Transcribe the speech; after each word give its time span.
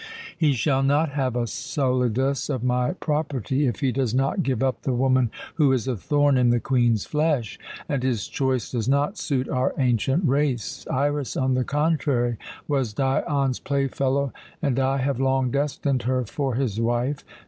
He 0.35 0.53
shall 0.53 0.81
not 0.81 1.09
have 1.11 1.35
a 1.35 1.45
solidus 1.45 2.49
of 2.49 2.63
my 2.63 2.93
property 2.93 3.67
if 3.67 3.81
he 3.81 3.91
does 3.91 4.15
not 4.15 4.41
give 4.41 4.63
up 4.63 4.81
the 4.81 4.95
woman 4.95 5.29
who 5.57 5.71
is 5.71 5.87
a 5.87 5.95
thorn 5.95 6.39
in 6.39 6.49
the 6.49 6.59
Queen's 6.59 7.05
flesh. 7.05 7.59
And 7.87 8.01
his 8.01 8.27
choice 8.27 8.71
does 8.71 8.89
not 8.89 9.19
suit 9.19 9.47
our 9.47 9.75
ancient 9.77 10.27
race. 10.27 10.87
Iras, 10.89 11.37
on 11.37 11.53
the 11.53 11.63
contrary, 11.63 12.37
was 12.67 12.93
Dion's 12.93 13.59
playfellow, 13.59 14.33
and 14.59 14.79
I 14.79 14.97
have 14.97 15.19
long 15.19 15.51
destined 15.51 16.01
her 16.01 16.25
for 16.25 16.55
his 16.55 16.79
wife. 16.81 17.23